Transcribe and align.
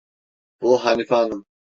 Bu, 0.61 0.85
Hanife 0.85 1.15
hanım. 1.15 1.45